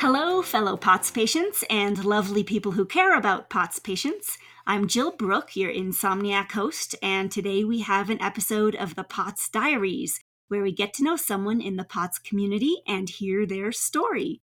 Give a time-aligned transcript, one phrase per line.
[0.00, 4.36] Hello, fellow POTS patients and lovely people who care about POTS patients.
[4.66, 9.48] I'm Jill Brook, your insomniac host, and today we have an episode of the POTS
[9.48, 14.40] Diaries, where we get to know someone in the POTS community and hear their story.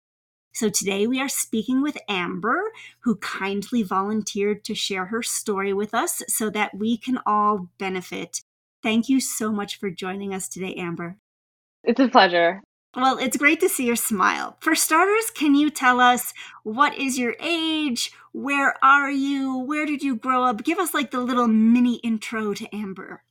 [0.54, 5.94] So today we are speaking with Amber, who kindly volunteered to share her story with
[5.94, 8.42] us so that we can all benefit.
[8.82, 11.18] Thank you so much for joining us today, Amber.
[11.84, 12.62] It's a pleasure.
[12.96, 14.58] Well, it's great to see your smile.
[14.60, 18.12] For starters, can you tell us what is your age?
[18.34, 19.60] Where are you?
[19.60, 20.64] Where did you grow up?
[20.64, 23.24] Give us like the little mini intro to Amber.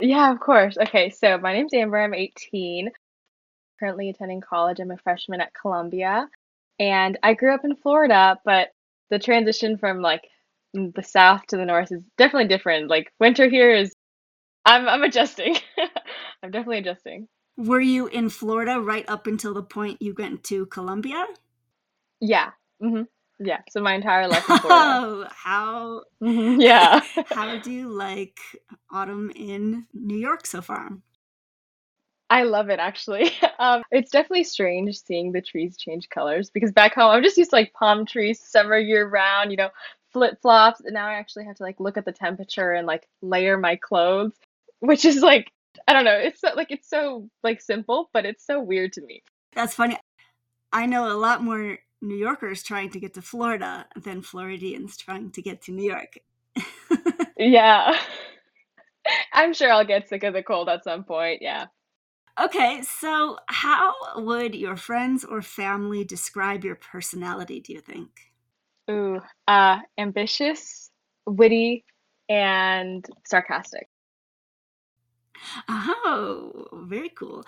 [0.00, 0.76] Yeah, of course.
[0.78, 1.98] Okay, so my name's Amber.
[1.98, 2.90] I'm 18,
[3.78, 4.80] currently attending college.
[4.80, 6.28] I'm a freshman at Columbia.
[6.80, 8.70] And I grew up in Florida, but
[9.10, 10.26] the transition from like
[10.72, 12.88] the south to the north is definitely different.
[12.88, 13.94] Like winter here is
[14.64, 15.56] I'm I'm adjusting.
[16.42, 17.28] I'm definitely adjusting.
[17.60, 21.26] Were you in Florida right up until the point you went to Columbia?
[22.20, 22.50] Yeah.
[22.80, 23.02] hmm
[23.38, 23.60] Yeah.
[23.70, 24.98] So my entire life in Florida.
[25.02, 27.02] Oh, how Yeah.
[27.24, 28.38] how do you like
[28.90, 30.90] autumn in New York so far?
[32.30, 33.30] I love it actually.
[33.58, 37.50] Um, it's definitely strange seeing the trees change colors because back home I'm just used
[37.50, 39.68] to like palm trees summer year round, you know,
[40.14, 43.06] flip flops, and now I actually have to like look at the temperature and like
[43.20, 44.32] layer my clothes,
[44.78, 45.52] which is like
[45.88, 49.02] I don't know, it's so, like it's so like simple, but it's so weird to
[49.02, 49.22] me.
[49.54, 49.96] That's funny.
[50.72, 55.32] I know a lot more New Yorkers trying to get to Florida than Floridians trying
[55.32, 56.18] to get to New York.
[57.38, 57.98] Yeah.
[59.32, 61.42] I'm sure I'll get sick of the cold at some point.
[61.42, 61.66] Yeah.
[62.40, 68.10] okay, so how would your friends or family describe your personality, do you think?
[68.90, 70.90] Ooh, uh, ambitious,
[71.26, 71.84] witty,
[72.28, 73.88] and sarcastic.
[75.68, 77.44] Oh, very cool.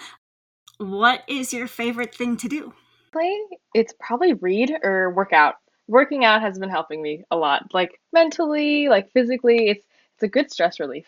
[0.78, 2.72] What is your favorite thing to do?
[3.12, 3.38] Play,
[3.75, 5.56] it's probably read or work out.
[5.88, 9.69] Working out has been helping me a lot, like mentally, like physically.
[9.69, 11.06] It's it's a good stress relief.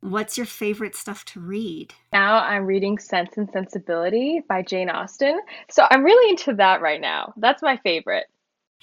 [0.00, 1.92] What's your favorite stuff to read?
[2.12, 5.38] Now I'm reading Sense and Sensibility by Jane Austen.
[5.70, 7.34] So I'm really into that right now.
[7.36, 8.26] That's my favorite.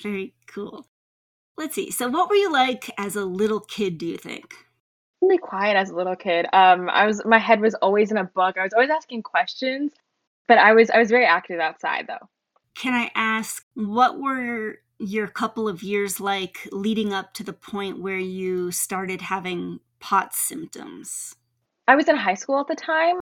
[0.02, 0.88] Very cool.
[1.58, 1.90] Let's see.
[1.90, 4.67] So, what were you like as a little kid, do you think?
[5.22, 6.46] Really quiet as a little kid.
[6.54, 8.58] Um, I was my head was always in a book.
[8.58, 9.94] I was always asking questions,
[10.48, 12.28] but I was I was very active outside though.
[12.76, 18.02] Can I ask, what were your couple of years like leading up to the point
[18.02, 21.36] where you started having POTS symptoms?
[21.88, 23.20] I was in high school at the time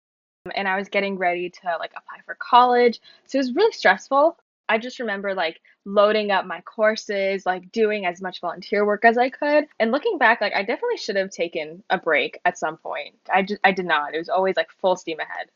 [0.54, 3.00] and I was getting ready to like apply for college.
[3.26, 4.36] So it was really stressful.
[4.70, 9.18] I just remember like loading up my courses, like doing as much volunteer work as
[9.18, 9.66] I could.
[9.80, 13.16] And looking back, like I definitely should have taken a break at some point.
[13.30, 14.14] I just I did not.
[14.14, 15.48] It was always like full steam ahead.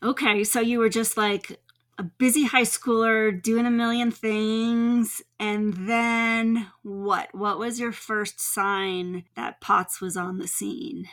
[0.00, 1.60] Okay, so you were just like
[1.98, 5.22] a busy high schooler doing a million things.
[5.40, 7.34] And then what?
[7.34, 11.08] What was your first sign that POTS was on the scene?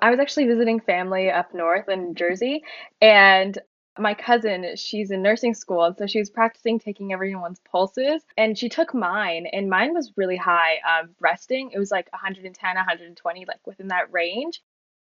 [0.00, 2.64] I was actually visiting family up north in New Jersey
[3.00, 3.56] and
[3.98, 8.56] my cousin, she's in nursing school, and so she was practicing taking everyone's pulses, and
[8.56, 10.76] she took mine, and mine was really high.
[10.78, 14.62] Um, resting, it was like 110, 120, like within that range.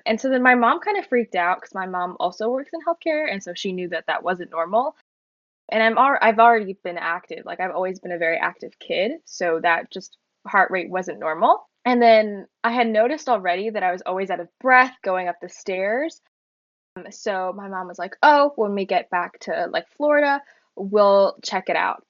[0.05, 2.81] And so then my mom kind of freaked out because my mom also works in
[2.81, 4.95] healthcare, and so she knew that that wasn't normal.
[5.69, 9.13] And I'm al- I've already been active, like I've always been a very active kid,
[9.25, 10.17] so that just
[10.47, 11.67] heart rate wasn't normal.
[11.85, 15.37] And then I had noticed already that I was always out of breath going up
[15.41, 16.21] the stairs.
[16.95, 20.41] Um, So my mom was like, "Oh, when we get back to like Florida,
[20.75, 22.05] we'll check it out."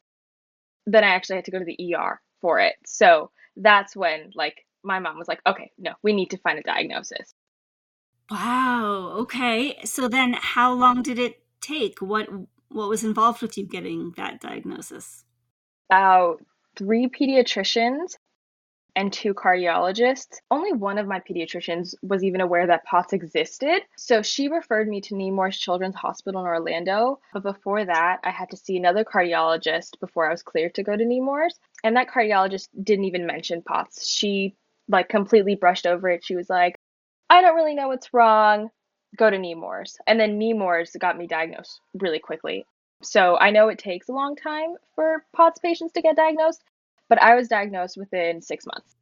[0.85, 2.75] Then I actually had to go to the ER for it.
[2.85, 6.63] So that's when like my mom was like, "Okay, no, we need to find a
[6.63, 7.33] diagnosis."
[8.29, 9.13] Wow.
[9.19, 9.79] Okay.
[9.85, 12.01] So then how long did it take?
[12.01, 12.27] What
[12.69, 15.23] what was involved with you getting that diagnosis?
[15.89, 16.43] About
[16.75, 18.17] three pediatricians
[18.95, 20.37] and two cardiologists.
[20.51, 23.81] Only one of my pediatricians was even aware that POTS existed.
[23.97, 27.19] So she referred me to Nemours Children's Hospital in Orlando.
[27.33, 30.95] But before that, I had to see another cardiologist before I was cleared to go
[30.95, 31.59] to Nemours.
[31.83, 34.07] And that cardiologist didn't even mention POTS.
[34.07, 34.55] She
[34.87, 36.23] like completely brushed over it.
[36.23, 36.79] She was like,
[37.29, 38.69] I don't really know what's wrong.
[39.15, 39.97] Go to Nemours.
[40.07, 42.65] And then Nemours got me diagnosed really quickly.
[43.01, 46.63] So I know it takes a long time for POTS patients to get diagnosed,
[47.09, 48.95] but I was diagnosed within six months.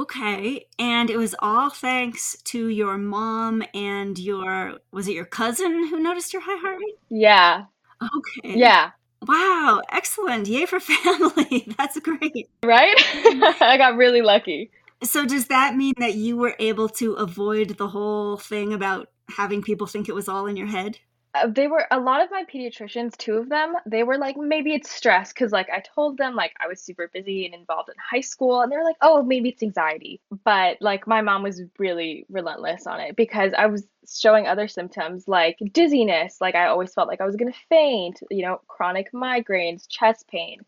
[0.00, 0.66] Okay.
[0.78, 6.00] And it was all thanks to your mom and your, was it your cousin who
[6.00, 6.98] noticed your high heart rate?
[7.10, 7.64] Yeah.
[8.02, 8.58] Okay.
[8.58, 8.90] Yeah.
[9.26, 9.82] Wow.
[9.90, 10.48] Excellent.
[10.48, 11.74] Yay for family.
[11.76, 12.50] That's great.
[12.64, 12.94] Right?
[13.60, 14.70] I got really lucky.
[15.02, 19.60] So, does that mean that you were able to avoid the whole thing about having
[19.60, 21.00] people think it was all in your head?
[21.34, 24.74] Uh, they were a lot of my pediatricians, two of them, they were like, maybe
[24.74, 25.32] it's stress.
[25.32, 28.60] Cause like I told them like I was super busy and involved in high school.
[28.60, 30.20] And they're like, oh, maybe it's anxiety.
[30.44, 35.26] But like my mom was really relentless on it because I was showing other symptoms
[35.26, 36.36] like dizziness.
[36.40, 40.28] Like I always felt like I was going to faint, you know, chronic migraines, chest
[40.28, 40.60] pain.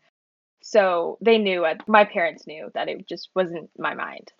[0.63, 4.33] So they knew, my parents knew that it just wasn't my mind.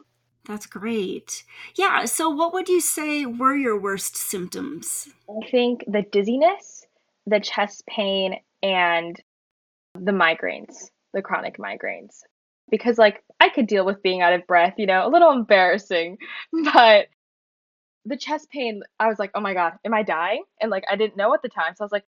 [0.47, 1.43] That's great.
[1.75, 2.05] Yeah.
[2.05, 5.09] So, what would you say were your worst symptoms?
[5.29, 6.85] I think the dizziness,
[7.25, 9.19] the chest pain, and
[9.99, 12.21] the migraines, the chronic migraines.
[12.69, 16.17] Because, like, I could deal with being out of breath, you know, a little embarrassing,
[16.73, 17.07] but
[18.05, 20.43] the chest pain, I was like, oh my God, am I dying?
[20.61, 21.73] And, like, I didn't know at the time.
[21.75, 22.05] So I was like,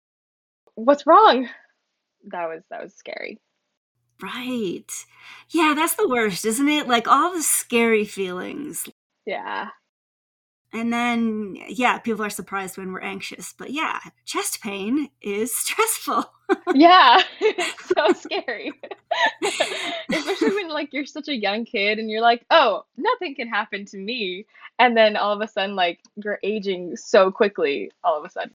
[0.74, 1.48] what's wrong?
[2.30, 3.40] That was, that was scary.
[4.22, 4.90] Right.
[5.50, 6.86] Yeah, that's the worst, isn't it?
[6.88, 8.88] Like all the scary feelings.
[9.26, 9.68] Yeah.
[10.72, 13.52] And then, yeah, people are surprised when we're anxious.
[13.56, 16.24] But yeah, chest pain is stressful.
[16.74, 18.72] yeah, it's so scary.
[20.12, 23.84] Especially when, like, you're such a young kid and you're like, oh, nothing can happen
[23.86, 24.46] to me.
[24.78, 28.54] And then all of a sudden, like, you're aging so quickly all of a sudden.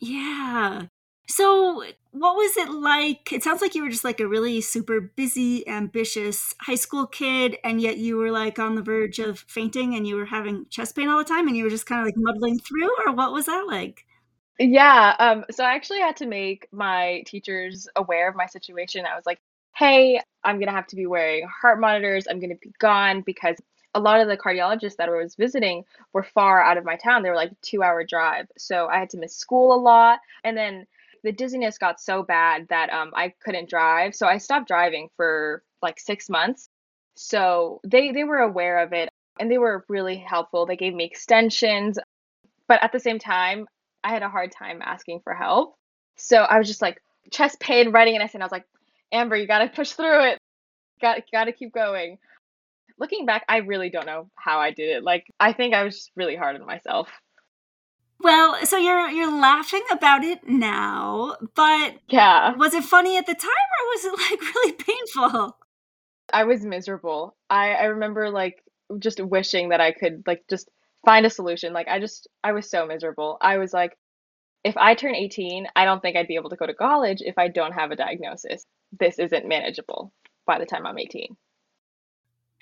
[0.00, 0.88] Yeah.
[1.28, 3.32] So, what was it like?
[3.32, 7.56] It sounds like you were just like a really super busy, ambitious high school kid,
[7.64, 10.96] and yet you were like on the verge of fainting and you were having chest
[10.96, 13.32] pain all the time and you were just kind of like muddling through, or what
[13.32, 14.04] was that like?
[14.58, 19.06] Yeah, um, so I actually had to make my teachers aware of my situation.
[19.06, 19.40] I was like,
[19.74, 23.56] hey, I'm gonna have to be wearing heart monitors, I'm gonna be gone because
[23.94, 27.22] a lot of the cardiologists that I was visiting were far out of my town.
[27.22, 28.46] They were like two hour drive.
[28.56, 30.20] So I had to miss school a lot.
[30.44, 30.86] And then
[31.22, 34.14] the dizziness got so bad that um, I couldn't drive.
[34.14, 36.68] So I stopped driving for like six months.
[37.14, 40.66] So they they were aware of it and they were really helpful.
[40.66, 41.98] They gave me extensions,
[42.68, 43.66] but at the same time,
[44.04, 45.74] I had a hard time asking for help.
[46.16, 48.66] So I was just like chest pain, writing an essay, and I was like,
[49.12, 50.38] Amber, you gotta push through it.
[51.00, 52.18] Got gotta keep going.
[52.98, 55.02] Looking back, I really don't know how I did it.
[55.04, 57.08] Like I think I was just really hard on myself.
[58.22, 63.34] Well, so you're you're laughing about it now, but yeah, was it funny at the
[63.34, 65.58] time or was it like really painful?
[66.32, 67.36] I was miserable.
[67.50, 68.62] I I remember like
[68.98, 70.70] just wishing that I could like just
[71.04, 71.72] find a solution.
[71.72, 73.38] Like I just I was so miserable.
[73.40, 73.96] I was like
[74.64, 77.38] if I turn 18, I don't think I'd be able to go to college if
[77.38, 78.64] I don't have a diagnosis.
[78.98, 80.12] This isn't manageable
[80.46, 81.36] by the time I'm 18.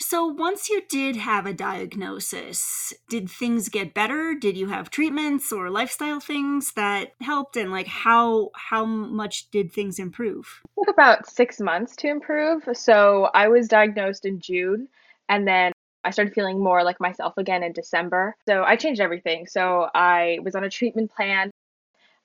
[0.02, 4.34] So, once you did have a diagnosis, did things get better?
[4.34, 7.56] Did you have treatments or lifestyle things that helped?
[7.56, 10.62] And like, how how much did things improve?
[10.64, 12.66] It took about six months to improve.
[12.72, 14.88] So, I was diagnosed in June,
[15.28, 15.72] and then
[16.02, 18.36] I started feeling more like myself again in December.
[18.48, 19.46] So, I changed everything.
[19.46, 21.50] So, I was on a treatment plan.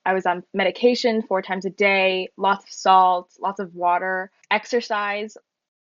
[0.06, 5.36] I was on medication four times a day, lots of salt, lots of water, exercise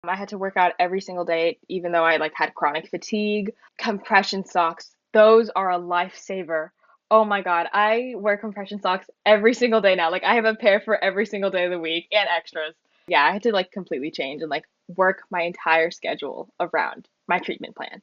[0.08, 3.51] I had to work out every single day, even though I like had chronic fatigue.
[3.77, 6.70] Compression socks, those are a lifesaver.
[7.12, 10.12] Oh my god, I wear compression socks every single day now.
[10.12, 12.75] Like I have a pair for every single day of the week and extras.
[13.08, 14.65] Yeah, I had to like completely change and like
[14.96, 18.01] work my entire schedule around my treatment plan.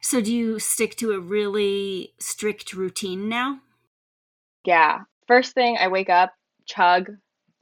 [0.00, 3.60] So do you stick to a really strict routine now?
[4.64, 5.00] Yeah.
[5.26, 6.34] First thing I wake up,
[6.66, 7.10] chug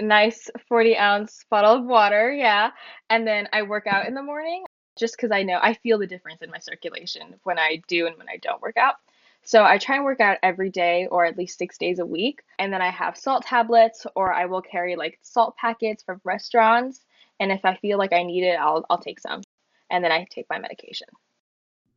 [0.03, 2.33] nice 40 ounce bottle of water.
[2.33, 2.71] Yeah.
[3.11, 4.65] And then I work out in the morning
[4.99, 8.17] just because I know I feel the difference in my circulation when I do and
[8.19, 8.97] when I don't work out.
[9.45, 12.43] So I try and work out every day or at least six days a week.
[12.59, 17.01] And then I have salt tablets or I will carry like salt packets from restaurants.
[17.41, 19.43] And if I feel like I need it, I'll, I'll take some.
[19.91, 21.09] And then I take my medication.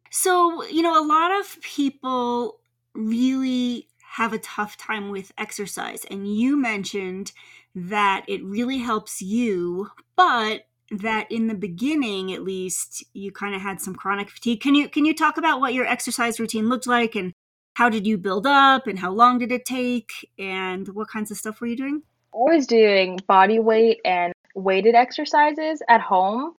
[0.10, 2.60] So, you know, a lot of people
[2.96, 6.06] really have a tough time with exercise.
[6.10, 7.32] And you mentioned
[7.76, 13.62] that it really helps you, but that in the beginning at least you kind of
[13.62, 14.62] had some chronic fatigue.
[14.62, 17.34] Can you can you talk about what your exercise routine looked like and
[17.76, 21.38] how did you build up and how long did it take and what kinds of
[21.38, 22.02] stuff were you doing?
[22.34, 26.54] I was doing body weight and weighted exercises at home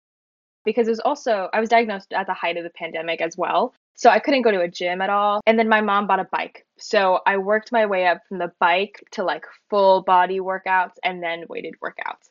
[0.66, 3.74] because it was also I was diagnosed at the height of the pandemic as well.
[3.96, 5.42] So I couldn't go to a gym at all.
[5.48, 6.66] And then my mom bought a bike.
[6.78, 11.24] So I worked my way up from the bike to like full body workouts and
[11.24, 12.30] then weighted workouts.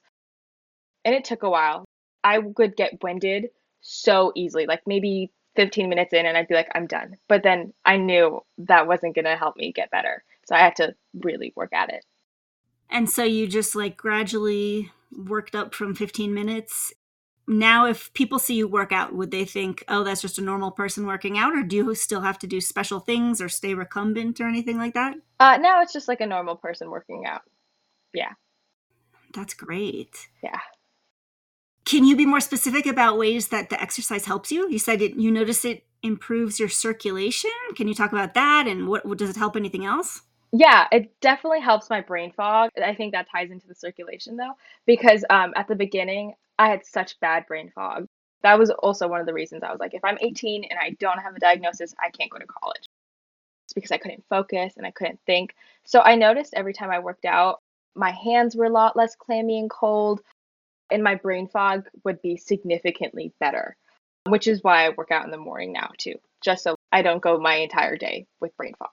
[1.04, 1.84] And it took a while.
[2.22, 3.48] I would get winded
[3.80, 7.16] so easily, like maybe 15 minutes in, and I'd be like, I'm done.
[7.28, 10.22] But then I knew that wasn't going to help me get better.
[10.46, 12.04] So I had to really work at it.
[12.90, 16.92] And so you just like gradually worked up from 15 minutes
[17.46, 20.70] now if people see you work out would they think oh that's just a normal
[20.70, 24.40] person working out or do you still have to do special things or stay recumbent
[24.40, 25.14] or anything like that?
[25.40, 27.42] Uh now it's just like a normal person working out.
[28.12, 28.32] Yeah.
[29.34, 30.28] That's great.
[30.42, 30.60] Yeah.
[31.84, 34.70] Can you be more specific about ways that the exercise helps you?
[34.70, 37.50] You said it, you notice it improves your circulation.
[37.76, 40.22] Can you talk about that and what, what does it help anything else
[40.56, 42.70] yeah, it definitely helps my brain fog.
[42.82, 44.52] I think that ties into the circulation though,
[44.86, 48.06] because um, at the beginning, I had such bad brain fog.
[48.44, 50.90] That was also one of the reasons I was like, if I'm 18 and I
[51.00, 52.88] don't have a diagnosis, I can't go to college.
[53.66, 55.56] It's because I couldn't focus and I couldn't think.
[55.84, 57.60] So I noticed every time I worked out,
[57.96, 60.20] my hands were a lot less clammy and cold,
[60.90, 63.76] and my brain fog would be significantly better,
[64.28, 67.22] which is why I work out in the morning now, too, just so I don't
[67.22, 68.90] go my entire day with brain fog.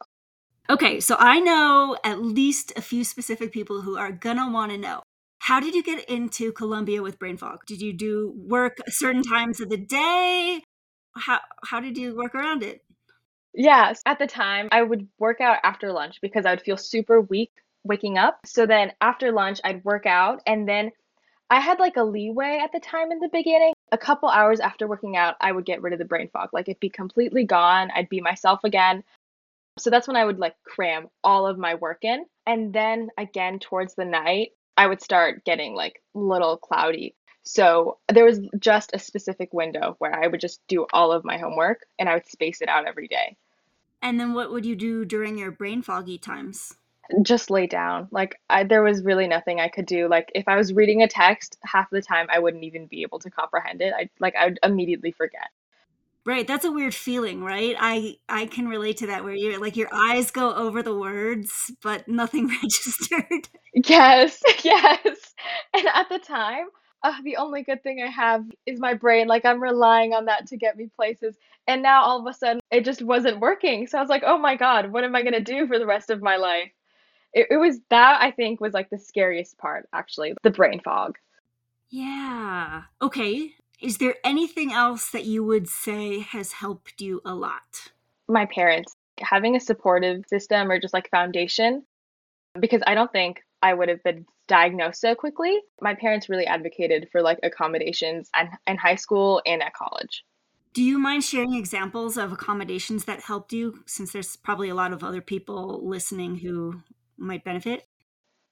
[0.71, 4.77] Okay, so I know at least a few specific people who are gonna want to
[4.77, 5.01] know
[5.39, 7.65] how did you get into Columbia with brain fog?
[7.65, 10.63] Did you do work certain times of the day?
[11.17, 12.85] How how did you work around it?
[13.53, 17.19] Yes, at the time I would work out after lunch because I would feel super
[17.19, 17.51] weak
[17.83, 18.39] waking up.
[18.45, 20.91] So then after lunch I'd work out and then
[21.49, 23.73] I had like a leeway at the time in the beginning.
[23.91, 26.51] A couple hours after working out, I would get rid of the brain fog.
[26.53, 27.91] Like it'd be completely gone.
[27.93, 29.03] I'd be myself again.
[29.77, 32.25] So that's when I would like cram all of my work in.
[32.45, 37.15] And then again towards the night, I would start getting like little cloudy.
[37.43, 41.37] So there was just a specific window where I would just do all of my
[41.37, 43.37] homework and I would space it out every day.
[44.01, 46.75] And then what would you do during your brain foggy times?
[47.21, 48.07] Just lay down.
[48.11, 50.07] Like I, there was really nothing I could do.
[50.07, 53.19] Like if I was reading a text, half the time I wouldn't even be able
[53.19, 53.93] to comprehend it.
[53.95, 55.49] I like I would immediately forget.
[56.23, 57.75] Right, that's a weird feeling, right?
[57.79, 61.71] I I can relate to that where you're like your eyes go over the words
[61.81, 63.49] but nothing registered.
[63.73, 64.41] Yes.
[64.63, 65.33] Yes.
[65.73, 66.67] And at the time,
[67.03, 69.27] uh, the only good thing I have is my brain.
[69.27, 71.35] Like I'm relying on that to get me places.
[71.67, 73.87] And now all of a sudden it just wasn't working.
[73.87, 75.87] So I was like, "Oh my god, what am I going to do for the
[75.87, 76.71] rest of my life?"
[77.33, 81.17] It, it was that I think was like the scariest part actually, the brain fog.
[81.89, 82.83] Yeah.
[83.01, 83.53] Okay.
[83.81, 87.91] Is there anything else that you would say has helped you a lot?
[88.27, 91.83] My parents having a supportive system or just like foundation,
[92.59, 95.59] because I don't think I would have been diagnosed so quickly.
[95.81, 100.23] My parents really advocated for like accommodations in, in high school and at college.
[100.73, 104.93] Do you mind sharing examples of accommodations that helped you since there's probably a lot
[104.93, 106.81] of other people listening who
[107.17, 107.87] might benefit?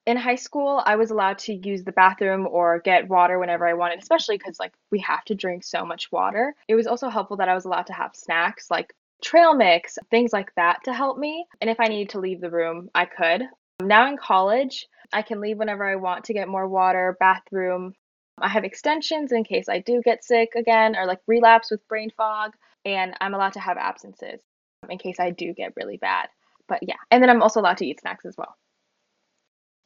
[0.09, 3.75] In high school, I was allowed to use the bathroom or get water whenever I
[3.75, 6.55] wanted, especially because like we have to drink so much water.
[6.67, 10.33] It was also helpful that I was allowed to have snacks like trail mix, things
[10.33, 11.45] like that to help me.
[11.61, 13.43] And if I needed to leave the room, I could.
[13.83, 17.93] Now in college, I can leave whenever I want to get more water, bathroom.
[18.41, 22.09] I have extensions in case I do get sick again or like relapse with brain
[22.17, 22.53] fog.
[22.83, 24.41] And I'm allowed to have absences
[24.89, 26.29] in case I do get really bad.
[26.67, 28.55] But yeah, and then I'm also allowed to eat snacks as well.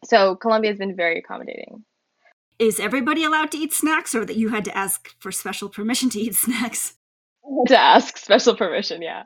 [0.03, 1.83] So Columbia has been very accommodating.
[2.59, 6.09] Is everybody allowed to eat snacks, or that you had to ask for special permission
[6.11, 6.95] to eat snacks?
[7.67, 9.23] To ask special permission, yeah.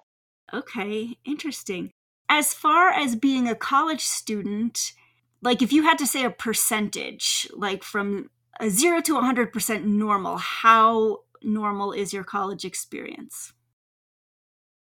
[0.54, 1.92] Okay, interesting.
[2.30, 4.94] As far as being a college student,
[5.42, 8.30] like if you had to say a percentage, like from
[8.60, 13.54] a zero to 100% normal, how normal is your college experience?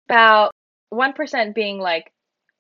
[0.10, 0.52] About
[0.94, 2.12] 1% being like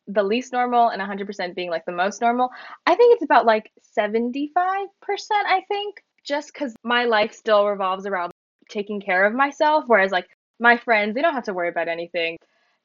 [0.07, 2.49] the least normal and 100% being like the most normal.
[2.85, 4.87] I think it's about like 75%,
[5.31, 8.31] I think, just because my life still revolves around
[8.69, 9.85] taking care of myself.
[9.87, 10.27] Whereas, like,
[10.59, 12.37] my friends, they don't have to worry about anything.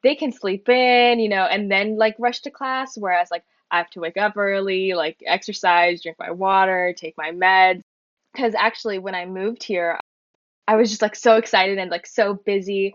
[0.02, 2.96] They can sleep in, you know, and then like rush to class.
[2.96, 7.30] Whereas, like, I have to wake up early, like, exercise, drink my water, take my
[7.30, 7.82] meds.
[8.32, 9.98] Because actually, when I moved here,
[10.66, 12.94] I was just like so excited and like so busy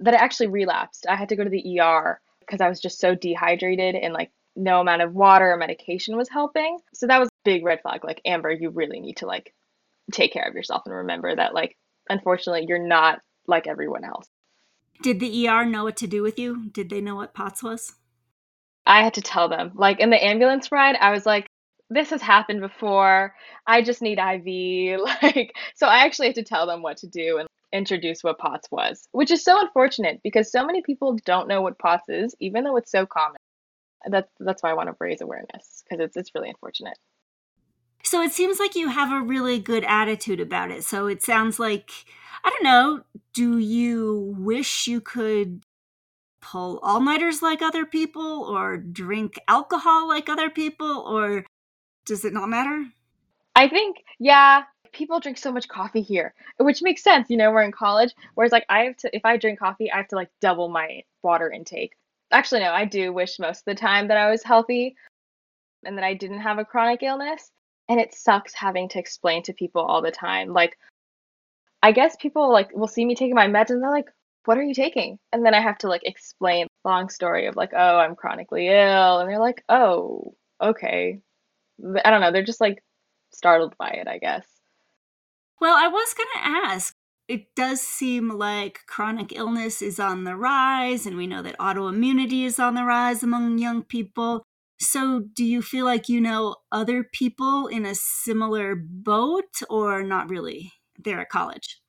[0.00, 1.06] that I actually relapsed.
[1.08, 4.30] I had to go to the ER because I was just so dehydrated and like
[4.56, 6.78] no amount of water or medication was helping.
[6.94, 8.04] So that was big red flag.
[8.04, 9.54] Like, Amber, you really need to like
[10.12, 11.76] take care of yourself and remember that like
[12.08, 14.26] unfortunately you're not like everyone else.
[15.02, 16.70] Did the ER know what to do with you?
[16.70, 17.94] Did they know what POTS was?
[18.84, 19.72] I had to tell them.
[19.74, 21.46] Like in the ambulance ride, I was like,
[21.90, 23.34] this has happened before.
[23.66, 25.00] I just need IV.
[25.22, 27.38] Like, so I actually had to tell them what to do.
[27.38, 31.62] And introduce what POTS was, which is so unfortunate because so many people don't know
[31.62, 33.36] what POTS is, even though it's so common.
[34.06, 36.96] That's that's why I want to raise awareness because it's it's really unfortunate.
[38.04, 40.84] So it seems like you have a really good attitude about it.
[40.84, 41.90] So it sounds like
[42.44, 43.02] I don't know,
[43.34, 45.64] do you wish you could
[46.40, 51.44] pull all nighters like other people or drink alcohol like other people or
[52.06, 52.86] does it not matter?
[53.54, 57.30] I think, yeah, people drink so much coffee here, which makes sense.
[57.30, 58.14] You know, we're in college.
[58.34, 61.02] Whereas, like, I have to, if I drink coffee, I have to like double my
[61.22, 61.94] water intake.
[62.30, 64.96] Actually, no, I do wish most of the time that I was healthy
[65.84, 67.50] and that I didn't have a chronic illness.
[67.88, 70.52] And it sucks having to explain to people all the time.
[70.52, 70.76] Like,
[71.82, 74.10] I guess people like will see me taking my meds and they're like,
[74.44, 75.18] what are you taking?
[75.32, 79.20] And then I have to like explain long story of like, oh, I'm chronically ill.
[79.20, 81.20] And they're like, oh, okay.
[82.04, 82.32] I don't know.
[82.32, 82.82] They're just like
[83.32, 84.46] startled by it, I guess.
[85.60, 86.94] Well, I was going to ask.
[87.26, 92.44] It does seem like chronic illness is on the rise, and we know that autoimmunity
[92.44, 94.42] is on the rise among young people.
[94.80, 100.30] So, do you feel like you know other people in a similar boat, or not
[100.30, 100.72] really?
[100.98, 101.80] They're at college.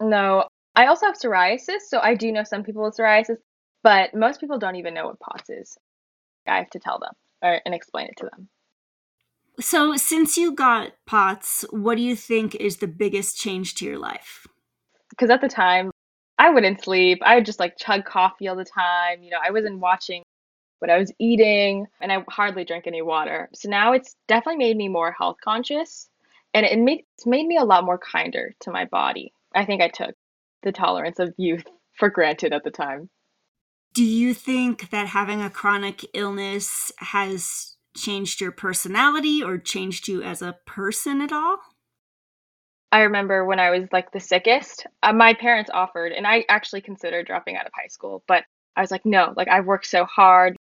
[0.00, 3.36] No, I also have psoriasis, so I do know some people with psoriasis,
[3.82, 5.78] but most people don't even know what POTS is.
[6.46, 8.48] I have to tell them or, and explain it to them.
[9.60, 13.98] So, since you got POTS, what do you think is the biggest change to your
[13.98, 14.46] life?
[15.10, 15.90] Because at the time,
[16.38, 17.18] I wouldn't sleep.
[17.22, 19.22] I would just like chug coffee all the time.
[19.22, 20.22] You know, I wasn't watching
[20.78, 23.48] what I was eating, and I hardly drank any water.
[23.54, 26.08] So now it's definitely made me more health conscious,
[26.54, 29.32] and it made it's made me a lot more kinder to my body.
[29.54, 30.14] I think I took
[30.62, 33.10] the tolerance of youth for granted at the time.
[33.94, 40.22] Do you think that having a chronic illness has changed your personality or changed you
[40.22, 41.58] as a person at all?
[42.90, 46.82] I remember when I was like the sickest, uh, my parents offered, and I actually
[46.82, 48.44] considered dropping out of high school, but
[48.76, 50.56] I was like, no, like I've worked so hard.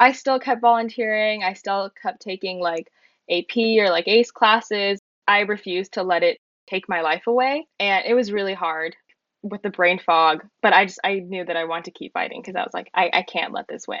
[0.00, 1.42] I still kept volunteering.
[1.42, 2.90] I still kept taking like
[3.30, 4.98] AP or like AICE classes.
[5.28, 6.38] I refused to let it
[6.68, 7.66] take my life away.
[7.78, 8.96] And it was really hard
[9.42, 12.40] with the brain fog, but I just, I knew that I wanted to keep fighting
[12.40, 13.98] because I was like, I, I can't let this win.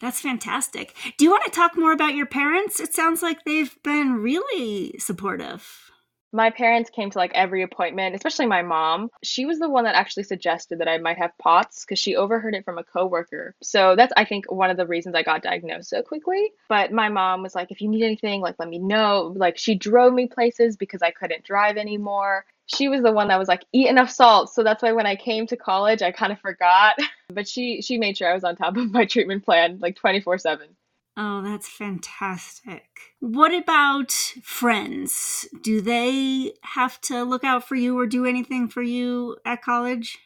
[0.00, 0.94] That's fantastic.
[1.16, 2.80] Do you want to talk more about your parents?
[2.80, 5.86] It sounds like they've been really supportive.
[6.32, 9.08] My parents came to like every appointment, especially my mom.
[9.22, 12.54] She was the one that actually suggested that I might have POTS because she overheard
[12.54, 13.54] it from a coworker.
[13.62, 16.50] So that's I think one of the reasons I got diagnosed so quickly.
[16.68, 19.32] But my mom was like, if you need anything, like let me know.
[19.34, 23.38] Like she drove me places because I couldn't drive anymore she was the one that
[23.38, 24.52] was like eat enough salt.
[24.52, 26.96] So that's why when i came to college i kind of forgot.
[27.28, 30.38] But she she made sure i was on top of my treatment plan like 24
[30.38, 30.68] 7
[31.16, 32.84] oh that's fantastic.
[33.18, 35.48] What about friends?
[35.60, 40.18] Do they have to look out for you or do anything for you at college?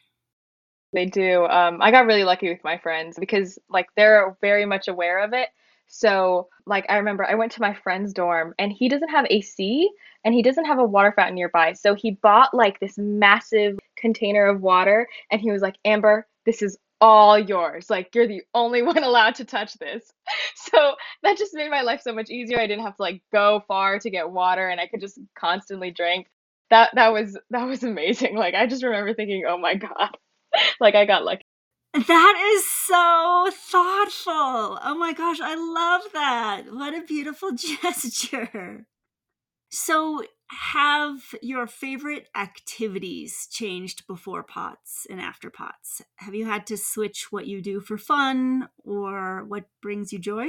[0.93, 1.45] They do.
[1.45, 5.33] Um, i got really lucky with my friends because like they're very much aware of
[5.33, 5.49] it.
[5.93, 9.89] So, like, I remember I went to my friend's dorm and he doesn't have AC
[10.23, 11.73] and he doesn't have a water fountain nearby.
[11.73, 16.61] So, he bought like this massive container of water and he was like, Amber, this
[16.61, 17.89] is all yours.
[17.89, 20.11] Like, you're the only one allowed to touch this.
[20.55, 22.59] So, that just made my life so much easier.
[22.59, 25.91] I didn't have to like go far to get water and I could just constantly
[25.91, 26.27] drink.
[26.69, 28.35] That that was that was amazing.
[28.37, 30.17] Like I just remember thinking, "Oh my god."
[30.79, 31.43] like I got lucky.
[31.93, 34.79] That is so thoughtful.
[34.81, 36.73] Oh my gosh, I love that.
[36.73, 38.85] What a beautiful gesture.
[39.73, 46.01] So, have your favorite activities changed before POTS and after POTS?
[46.17, 50.47] Have you had to switch what you do for fun or what brings you joy?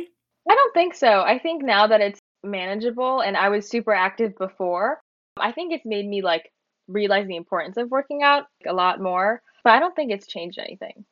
[0.50, 1.22] I don't think so.
[1.22, 5.00] I think now that it's manageable and I was super active before,
[5.37, 6.50] I think it's made me like
[6.88, 10.58] realize the importance of working out a lot more, but I don't think it's changed
[10.58, 11.04] anything.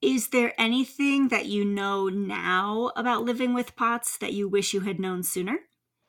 [0.00, 4.80] Is there anything that you know now about living with POTS that you wish you
[4.80, 5.58] had known sooner?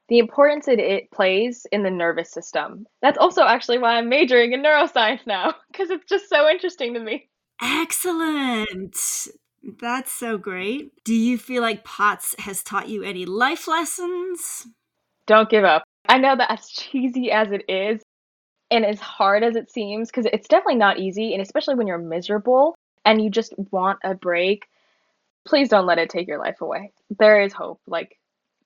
[0.09, 2.85] The importance that it plays in the nervous system.
[3.01, 6.99] That's also actually why I'm majoring in neuroscience now, because it's just so interesting to
[6.99, 7.29] me.
[7.61, 8.97] Excellent.
[9.79, 10.91] That's so great.
[11.05, 14.67] Do you feel like POTS has taught you any life lessons?
[15.25, 15.83] Don't give up.
[16.09, 18.01] I know that as cheesy as it is,
[18.69, 21.97] and as hard as it seems, because it's definitely not easy, and especially when you're
[21.97, 24.65] miserable, and you just want a break,
[25.45, 26.91] please don't let it take your life away.
[27.19, 27.79] There is hope.
[27.87, 28.17] Like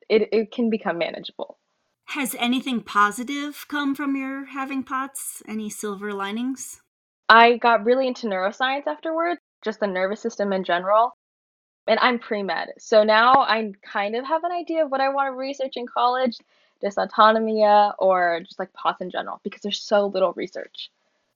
[0.09, 1.57] it, it can become manageable.
[2.05, 5.43] Has anything positive come from your having POTS?
[5.47, 6.81] Any silver linings?
[7.27, 11.17] I got really into neuroscience afterwards, just the nervous system in general.
[11.85, 12.69] And I'm pre med.
[12.79, 15.85] So now I kind of have an idea of what I want to research in
[15.85, 16.37] college
[16.83, 20.89] dysautonomia or just like POTS in general because there's so little research.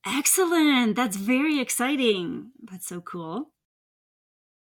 [0.06, 0.96] Excellent.
[0.96, 2.52] That's very exciting.
[2.62, 3.50] That's so cool.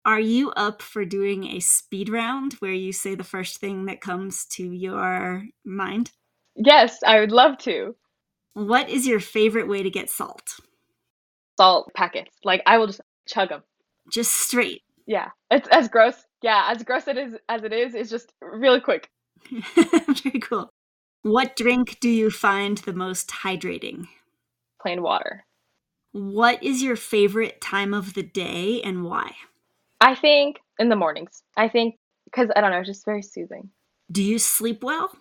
[0.04, 4.00] Are you up for doing a speed round where you say the first thing that
[4.00, 6.10] comes to your mind?
[6.56, 7.94] Yes, I would love to.
[8.54, 10.56] What is your favorite way to get salt?
[11.56, 12.34] Salt packets.
[12.44, 13.62] Like I will just chug them.
[14.10, 14.82] Just straight.
[15.06, 15.30] Yeah.
[15.50, 16.24] It's as gross.
[16.42, 19.08] Yeah, as gross it is as it is, it's just really quick.
[19.76, 20.70] Very cool.
[21.22, 24.08] What drink do you find the most hydrating?
[24.80, 25.44] Plain water.
[26.10, 29.36] What is your favorite time of the day and why?
[30.02, 31.44] I think in the mornings.
[31.56, 33.70] I think because I don't know, it's just very soothing.
[34.10, 35.12] Do you sleep well?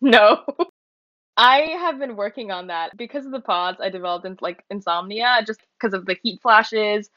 [0.00, 0.44] No.
[1.38, 3.80] I have been working on that because of the POTS.
[3.80, 7.08] I developed in, like insomnia just because of the heat flashes,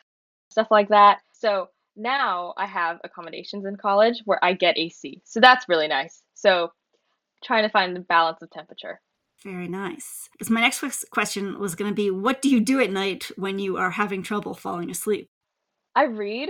[0.50, 1.20] stuff like that.
[1.34, 5.22] So now I have accommodations in college where I get AC.
[5.26, 6.24] So that's really nice.
[6.34, 6.72] So
[7.44, 9.02] trying to find the balance of temperature.
[9.44, 10.30] Very nice.
[10.32, 13.60] Because my next question was going to be what do you do at night when
[13.60, 15.28] you are having trouble falling asleep?
[15.96, 16.50] I read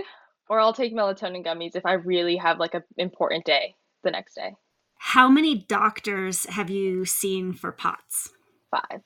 [0.52, 4.34] or I'll take melatonin gummies if I really have like an important day the next
[4.34, 4.54] day.
[4.98, 8.28] How many doctors have you seen for POTS?
[8.70, 9.00] Five.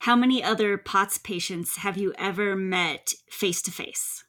[0.00, 4.24] How many other POTS patients have you ever met face to face?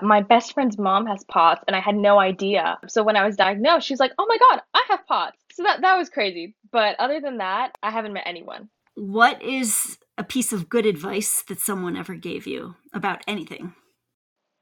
[0.00, 2.78] My best friend's mom has POTS and I had no idea.
[2.88, 5.82] So when I was diagnosed, she's like, "Oh my god, I have POTS." So that
[5.82, 6.54] that was crazy.
[6.72, 8.70] But other than that, I haven't met anyone.
[8.94, 13.74] What is a piece of good advice that someone ever gave you about anything?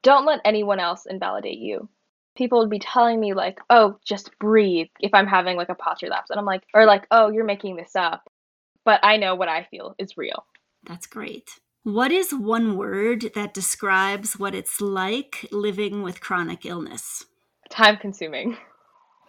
[0.03, 1.89] Don't let anyone else invalidate you.
[2.37, 6.05] People would be telling me like, "Oh, just breathe." If I'm having like a POTS
[6.05, 8.31] lapse, and I'm like, or like, "Oh, you're making this up,"
[8.85, 10.47] but I know what I feel is real.
[10.85, 11.61] That's great.
[11.83, 17.25] What is one word that describes what it's like living with chronic illness?
[17.71, 18.57] Time consuming.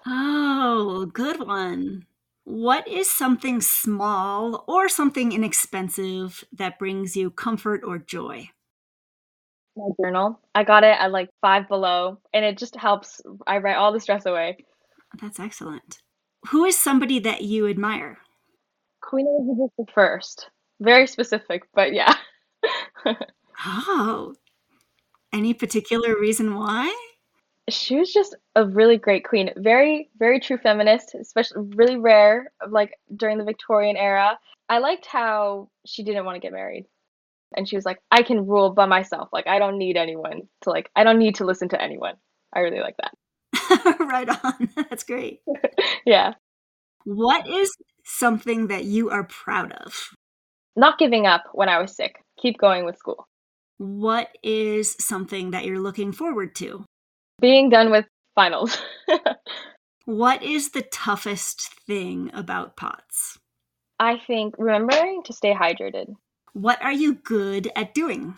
[0.06, 2.06] Oh, good one.
[2.44, 8.50] What is something small or something inexpensive that brings you comfort or joy?
[9.80, 10.40] My journal.
[10.54, 13.22] I got it at like five below, and it just helps.
[13.48, 14.58] I write all the stress away.
[15.22, 16.00] That's excellent.
[16.50, 18.20] Who is somebody that you admire?
[19.02, 20.50] Queen Elizabeth the First.
[20.80, 22.14] Very specific, but yeah.
[23.66, 24.34] oh,
[25.34, 26.94] any particular reason why?
[27.70, 29.52] She was just a really great queen.
[29.58, 34.40] Very, very true feminist, especially really rare, like during the Victorian era.
[34.70, 36.86] I liked how she didn't want to get married
[37.56, 39.30] and she was like i can rule by myself.
[39.32, 42.16] Like i don't need anyone to like i don't need to listen to anyone.
[42.54, 43.14] I really like that.
[44.00, 44.70] Right on.
[44.90, 45.42] That's great.
[46.06, 46.34] Yeah.
[47.04, 47.72] What is
[48.04, 49.94] something that you are proud of?
[50.76, 52.16] Not giving up when i was sick.
[52.42, 53.28] Keep going with school.
[53.78, 56.86] What is something that you're looking forward to?
[57.42, 58.78] Being done with finals.
[60.10, 63.38] What is the toughest thing about pots?
[64.00, 66.16] I think remembering to stay hydrated
[66.54, 68.36] what are you good at doing?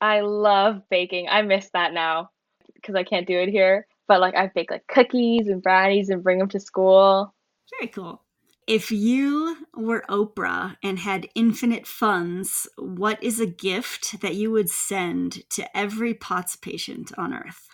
[0.00, 1.28] I love baking.
[1.28, 2.30] I miss that now
[2.74, 3.86] because I can't do it here.
[4.06, 7.34] But like I bake like cookies and brownies and bring them to school.
[7.78, 8.22] Very cool.
[8.66, 14.68] If you were Oprah and had infinite funds, what is a gift that you would
[14.68, 17.68] send to every POTS patient on earth?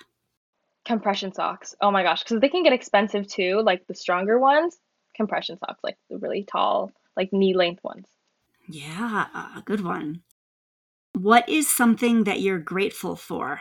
[0.85, 1.75] Compression socks.
[1.81, 4.77] Oh my gosh, because they can get expensive too, like the stronger ones.
[5.17, 8.07] Compression socks, like the really tall, like knee length ones.
[8.69, 10.23] Yeah, a good one.
[11.13, 13.61] What is something that you're grateful for?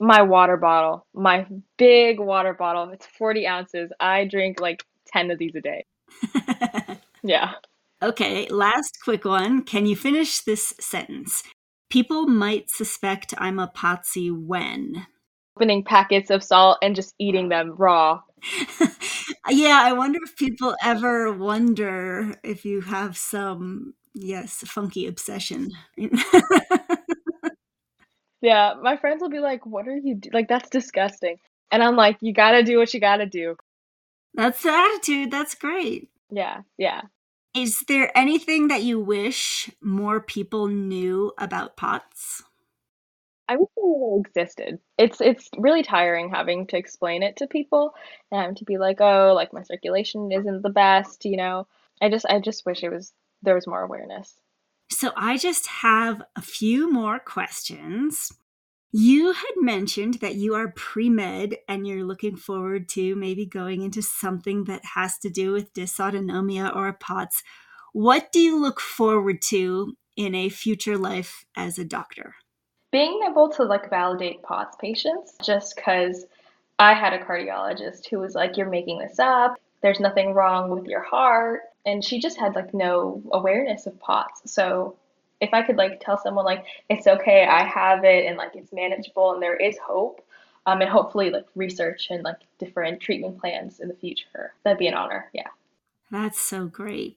[0.00, 2.90] My water bottle, my big water bottle.
[2.90, 3.90] It's 40 ounces.
[3.98, 5.84] I drink like 10 of these a day.
[7.22, 7.52] yeah.
[8.00, 9.62] Okay, last quick one.
[9.62, 11.42] Can you finish this sentence?
[11.90, 15.06] People might suspect I'm a potsy when
[15.56, 18.20] opening packets of salt and just eating them raw.
[19.48, 25.70] yeah, I wonder if people ever wonder if you have some yes, funky obsession.
[28.40, 30.30] yeah, my friends will be like, "What are you do-?
[30.32, 30.48] like?
[30.48, 31.36] That's disgusting,"
[31.70, 33.56] and I'm like, "You gotta do what you gotta do."
[34.34, 35.30] That's the attitude.
[35.30, 36.10] That's great.
[36.30, 37.02] Yeah, yeah.
[37.54, 42.42] Is there anything that you wish more people knew about POTS?
[43.48, 44.78] I wish it existed.
[44.98, 47.94] It's it's really tiring having to explain it to people
[48.30, 51.66] and to be like, oh, like my circulation isn't the best, you know.
[52.00, 54.34] I just I just wish it was there was more awareness.
[54.90, 58.32] So I just have a few more questions.
[58.90, 63.82] You had mentioned that you are pre med and you're looking forward to maybe going
[63.82, 67.42] into something that has to do with dysautonomia or POTS.
[67.92, 72.34] What do you look forward to in a future life as a doctor?
[72.90, 76.24] Being able to like validate POTS patients just because
[76.78, 79.56] I had a cardiologist who was like, You're making this up.
[79.82, 84.52] There's nothing wrong with your heart and she just had like no awareness of POTS.
[84.52, 84.96] So
[85.40, 88.72] if I could like tell someone like it's okay, I have it and like it's
[88.72, 90.20] manageable and there is hope,
[90.66, 94.86] um, and hopefully like research and like different treatment plans in the future, that'd be
[94.86, 95.30] an honor.
[95.32, 95.48] Yeah.
[96.10, 97.16] That's so great.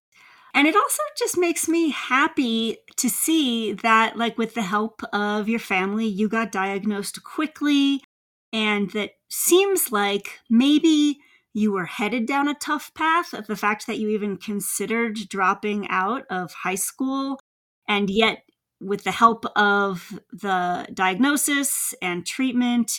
[0.53, 5.47] And it also just makes me happy to see that, like, with the help of
[5.47, 8.03] your family, you got diagnosed quickly,
[8.51, 11.21] and that seems like maybe
[11.53, 13.31] you were headed down a tough path.
[13.47, 17.39] The fact that you even considered dropping out of high school,
[17.87, 18.43] and yet,
[18.79, 22.91] with the help of the diagnosis and treatment,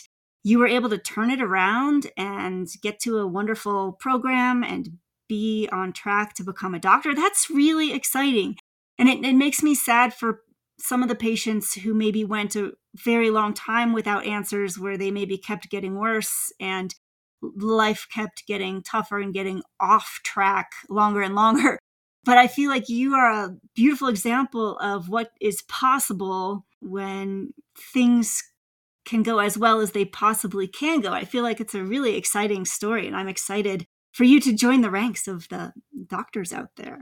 [0.43, 5.67] you were able to turn it around and get to a wonderful program and be
[5.71, 7.15] on track to become a doctor.
[7.15, 8.55] That's really exciting.
[8.99, 10.41] And it, it makes me sad for
[10.79, 15.11] some of the patients who maybe went a very long time without answers, where they
[15.11, 16.93] maybe kept getting worse and
[17.55, 21.79] life kept getting tougher and getting off track longer and longer.
[22.25, 27.53] But I feel like you are a beautiful example of what is possible when
[27.91, 28.41] things
[29.05, 31.11] can go as well as they possibly can go.
[31.11, 34.81] I feel like it's a really exciting story, and I'm excited for you to join
[34.81, 35.73] the ranks of the
[36.07, 36.99] doctors out there.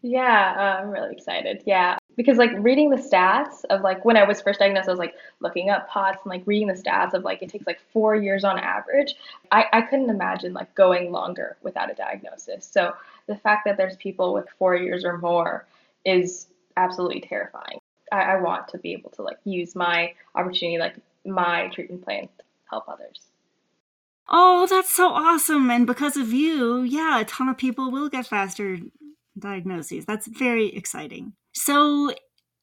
[0.00, 1.62] Yeah, uh, I'm really excited.
[1.66, 4.98] Yeah, because like reading the stats of like when I was first diagnosed, I was
[4.98, 8.14] like looking up POTS and like reading the stats of like it takes like four
[8.16, 9.14] years on average.
[9.50, 12.66] I, I couldn't imagine like going longer without a diagnosis.
[12.66, 12.94] So
[13.26, 15.66] the fact that there's people with four years or more
[16.04, 17.78] is absolutely terrifying.
[18.10, 22.22] I, I want to be able to like use my opportunity, like my treatment plan
[22.22, 23.20] to help others.
[24.28, 25.70] Oh, that's so awesome.
[25.70, 28.78] And because of you, yeah, a ton of people will get faster
[29.38, 30.04] diagnoses.
[30.04, 31.34] That's very exciting.
[31.52, 32.12] So,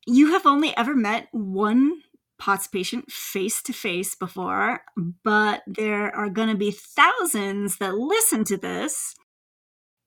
[0.06, 2.02] you have only ever met one
[2.40, 4.82] POTS patient face to face before,
[5.24, 9.16] but there are going to be thousands that listen to this.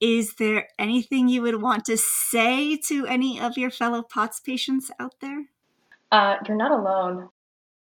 [0.01, 4.91] Is there anything you would want to say to any of your fellow POTS patients
[4.99, 5.45] out there?
[6.11, 7.29] Uh, you're not alone.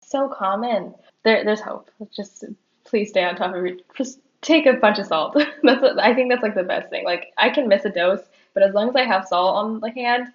[0.04, 0.94] So common.
[1.24, 1.90] There, there's hope.
[2.14, 2.44] Just
[2.84, 3.80] please stay on top of it.
[3.96, 5.34] Just take a bunch of salt.
[5.62, 7.04] that's what, I think that's like the best thing.
[7.04, 8.22] Like I can miss a dose,
[8.54, 10.28] but as long as I have salt on the hand,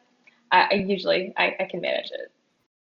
[0.52, 2.32] I, I usually I, I can manage it.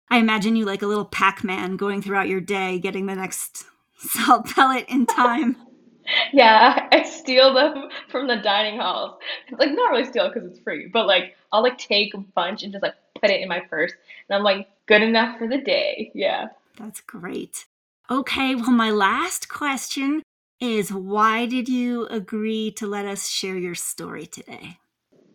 [0.09, 3.65] I imagine you like a little Pac-Man going throughout your day, getting the next
[3.97, 5.55] salt pellet in time.
[6.33, 9.19] yeah, I steal them from the dining halls.
[9.57, 12.71] Like not really steal because it's free, but like I'll like take a bunch and
[12.71, 13.93] just like put it in my purse,
[14.29, 16.11] and I'm like good enough for the day.
[16.13, 16.47] Yeah.
[16.77, 17.65] That's great.
[18.11, 20.23] Okay, well, my last question
[20.59, 24.79] is why did you agree to let us share your story today?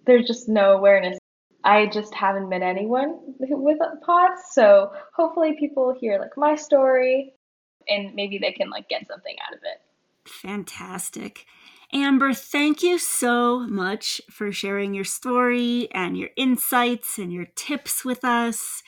[0.06, 1.18] There's just no awareness.
[1.68, 7.34] I just haven't met anyone with POTS, so hopefully people hear like my story
[7.86, 10.30] and maybe they can like get something out of it.
[10.30, 11.44] Fantastic.
[11.92, 18.04] Amber, thank you so much for sharing your story and your insights and your tips
[18.04, 18.82] with us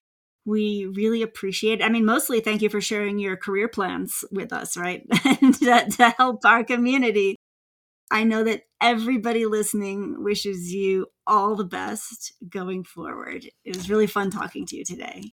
[0.46, 1.84] we really appreciate it.
[1.84, 5.06] I mean, mostly thank you for sharing your career plans with us, right?
[5.24, 7.36] and to, to help our community.
[8.10, 13.48] I know that everybody listening wishes you all the best going forward.
[13.64, 15.32] It was really fun talking to you today.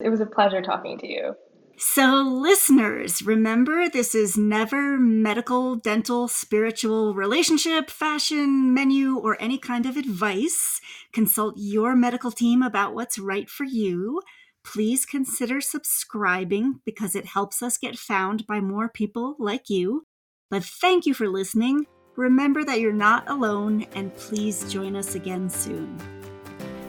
[0.00, 1.34] It was a pleasure talking to you.
[1.76, 9.84] So, listeners, remember this is never medical, dental, spiritual, relationship, fashion, menu, or any kind
[9.84, 10.80] of advice.
[11.12, 14.22] Consult your medical team about what's right for you.
[14.62, 20.06] Please consider subscribing because it helps us get found by more people like you.
[20.50, 21.86] But thank you for listening.
[22.16, 25.98] Remember that you're not alone, and please join us again soon.